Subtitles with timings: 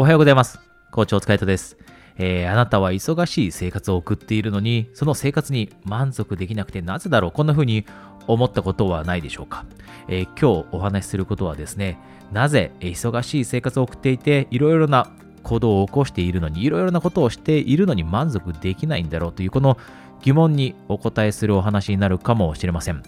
[0.00, 0.58] おはようございます。
[0.90, 1.76] コーチお疲れ様です。
[2.16, 7.84] えー、あなたは忙しい生活を送っているのに、その生活に満足できなくてなぜだろうこんな風に
[8.26, 9.66] 思ったことはないでしょうか、
[10.08, 11.98] えー、今日お話しすることはですね、
[12.32, 19.76] なぜ忙しい生活を送っていて、いろいろな行動を起こしているのに、いろいろなことをしているのに満足できないんだろうという、この
[20.22, 23.02] 疑問にお答えするお話になるかもしれません。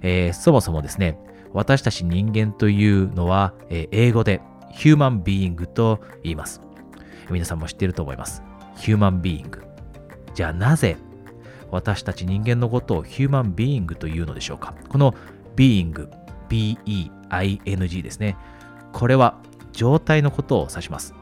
[0.00, 1.18] えー、そもそもですね、
[1.52, 4.40] 私たち人間というのは、えー、英語で
[4.72, 6.60] ヒューマンビーイングと言います。
[7.30, 8.42] 皆さんも知っていると思います。
[8.76, 9.62] ヒューマンビーイング。
[10.34, 10.96] じゃあなぜ
[11.70, 14.74] 私たち人間のことをヒューマンビーイングというのでしょうか？
[14.88, 15.14] この
[15.54, 16.10] ビーイング、
[16.48, 18.36] B-E-I-N-G ですね。
[18.92, 19.38] これは
[19.72, 21.14] 状態のことを指します。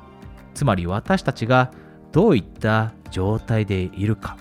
[0.55, 1.73] つまり私たちが
[2.13, 4.39] どういった状態でいるか。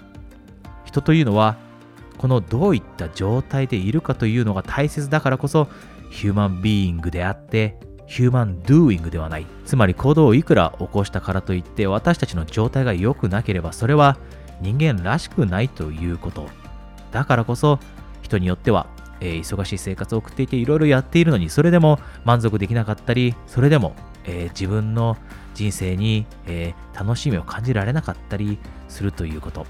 [0.85, 1.57] 人というのは
[2.17, 5.67] このどういった状態でいるかというのが大切だからこそ
[6.09, 9.45] ヒューマンビーイングであってヒューマンドゥーイングではない。
[9.65, 14.17] つまり行動をいくら起こしたからといって私たちの状態が良くなければそれは
[14.61, 16.47] 人間らしくないということ。
[17.11, 17.79] だからこそ
[18.21, 18.87] 人によっては、
[19.19, 25.17] えー、忙しい生活を送っていていろいろやっているのにそれでも満足できなかったりそれでも、えー、自分の
[25.53, 29.65] 人生に、えー、楽しみを感じられなかったりするということ。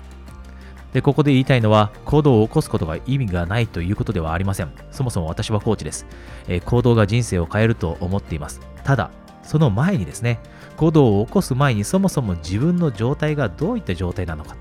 [0.93, 4.71] で、ここで言いたいのは、行動を起こすことが意味がないということではありません。
[4.91, 6.05] そもそも私はコーチです。
[6.47, 8.61] えー、行動が人生を変えると思っています。
[8.83, 9.11] ただ、
[9.43, 10.39] その前にですね、
[10.77, 14.55] 行動を起こす前にそもそも自分の状態がどういった状態なのか、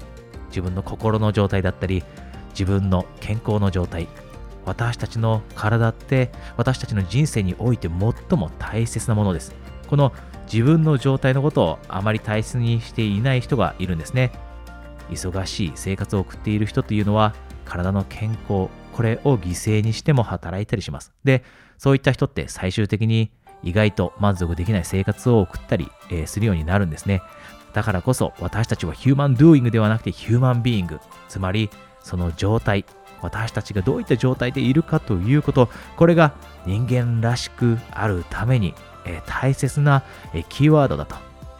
[0.48, 2.04] 自分の心の状態だったり、
[2.50, 4.08] 自分の健康の状態、
[4.64, 9.54] 私たちの体って私たちの人生において最も大切なものです。
[9.88, 10.12] この
[10.52, 14.32] 自分の状態のことをあまり大切にしていない人がいるんですね。
[15.10, 21.12] 忙しい生活を送っている人というのは体の健康これを犠牲にしても働いたりします。
[21.24, 21.44] で
[21.78, 23.30] そういった人って最終的に
[23.62, 27.22] 意外と満足できない生活を送ったり、えー、するようになるんですね。
[27.72, 31.68] だからこそ私たちはヒューマンドゥーイングではなくてヒューマンビーイングつまり
[32.02, 32.86] その状態
[33.20, 36.34] 私たちがどういった状態でいるかということこれが
[36.64, 38.74] 人間らしくあるために、
[39.04, 41.16] えー、大切な、えー、キーワードだと。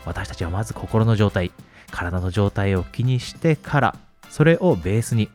[0.06, 1.50] 私たちはまず心の状態。
[1.90, 3.96] 体の状態を気にしてから、
[4.28, 5.28] それをベースに、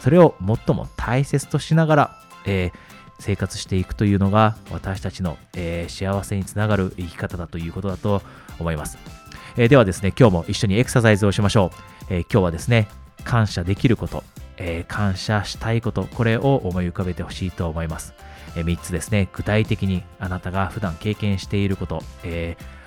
[0.00, 2.16] それを最も大切としながら、
[2.46, 2.72] えー、
[3.20, 8.22] 生活していくというのが私たちの、えー、幸せにつながる生き方だということだと
[8.58, 8.98] 思います。
[9.56, 11.92] えー、ではですね、今日も一緒にエクササイズをしましょう。
[12.10, 12.88] え今日はですね、
[13.24, 14.24] 感謝できること、
[14.56, 18.14] え感謝したいこと、これを思い浮かべてほしいと思います。
[18.56, 22.81] え3つですね、具体的にあなたが普段経験していること、えー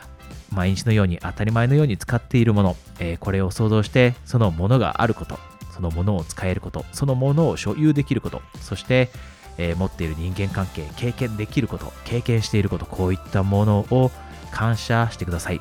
[0.55, 5.37] 毎日のように当たり前のように使っているもの、え、これを想像してそのものがあること
[5.71, 9.09] そのものを使えることそのものを所有できることそして、
[9.57, 14.11] え、持っている人間関係経験できること経験していることこういったものを
[14.51, 15.59] 感謝してください。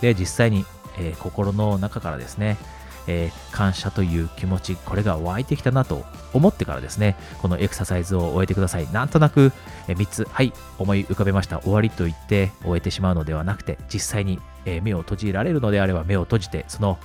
[0.00, 0.64] で実際に、
[0.98, 2.58] え、心の中からですね
[3.06, 8.90] えー、感謝という気持ち、これが湧いてきたなと思ってからですね、このエクササイズを終えてください。
[8.92, 9.52] なんとなく、
[9.88, 11.60] え、3つ、はい、思い浮かべました。
[11.60, 16.98] 終わりと言って終えてしまうのではなくて、実際に、え、目を閉じられるのであれば目を閉じて、その、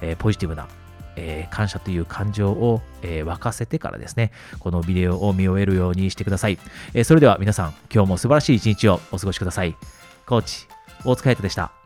[0.00, 0.66] えポジティブな
[1.16, 6.58] えー、感謝という感情を、えー、沸かせてからですね、このビデオを見終えるようにしてください。
[6.94, 9.76] えー、それでは皆さん、今日も素晴らしい一日をお過ごしください。
[10.26, 10.66] コーチ、
[11.04, 11.81] 大塚彩斗でした。